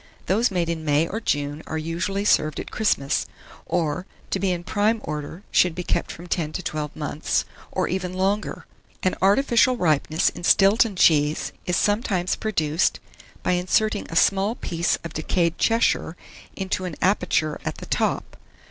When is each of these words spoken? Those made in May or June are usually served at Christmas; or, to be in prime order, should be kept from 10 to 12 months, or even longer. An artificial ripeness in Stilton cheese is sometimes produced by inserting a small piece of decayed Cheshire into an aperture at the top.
Those 0.25 0.49
made 0.49 0.67
in 0.67 0.83
May 0.83 1.07
or 1.07 1.19
June 1.19 1.61
are 1.67 1.77
usually 1.77 2.25
served 2.25 2.59
at 2.59 2.71
Christmas; 2.71 3.27
or, 3.67 4.07
to 4.31 4.39
be 4.39 4.49
in 4.51 4.63
prime 4.63 4.99
order, 5.03 5.43
should 5.51 5.75
be 5.75 5.83
kept 5.83 6.11
from 6.11 6.25
10 6.25 6.53
to 6.53 6.63
12 6.63 6.95
months, 6.95 7.45
or 7.71 7.87
even 7.87 8.13
longer. 8.15 8.65
An 9.03 9.13
artificial 9.21 9.77
ripeness 9.77 10.29
in 10.29 10.43
Stilton 10.43 10.95
cheese 10.95 11.53
is 11.67 11.77
sometimes 11.77 12.35
produced 12.35 12.99
by 13.43 13.51
inserting 13.51 14.07
a 14.09 14.15
small 14.15 14.55
piece 14.55 14.95
of 15.03 15.13
decayed 15.13 15.59
Cheshire 15.59 16.17
into 16.55 16.85
an 16.85 16.95
aperture 16.99 17.61
at 17.63 17.75
the 17.77 17.85
top. 17.85 18.37